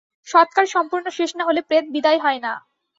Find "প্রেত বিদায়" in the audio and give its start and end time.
1.61-2.19